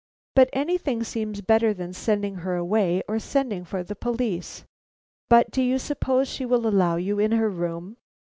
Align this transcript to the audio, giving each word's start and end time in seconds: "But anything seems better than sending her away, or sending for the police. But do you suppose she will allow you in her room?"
"But 0.33 0.49
anything 0.51 1.03
seems 1.03 1.41
better 1.41 1.75
than 1.75 1.93
sending 1.93 2.33
her 2.37 2.55
away, 2.55 3.03
or 3.07 3.19
sending 3.19 3.63
for 3.63 3.83
the 3.83 3.93
police. 3.95 4.63
But 5.29 5.51
do 5.51 5.61
you 5.61 5.77
suppose 5.77 6.27
she 6.27 6.43
will 6.43 6.65
allow 6.65 6.95
you 6.95 7.19
in 7.19 7.33
her 7.33 7.49
room?" 7.51 7.97